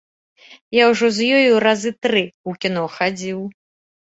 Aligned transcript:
Я 0.77 0.87
ўжо 0.91 1.09
з 1.17 1.27
ёю 1.41 1.51
разы 1.65 1.91
тры 2.07 2.25
ў 2.29 2.51
кіно 2.67 2.89
хадзіў. 2.99 3.39